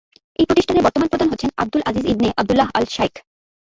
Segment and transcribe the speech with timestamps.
[0.39, 3.13] এই প্রতিষ্ঠানের বর্তমান প্রধান হচ্ছেন আব্দুল আজিজ ইবনে আব্দুল্লাহ আল আশ-শাইখ।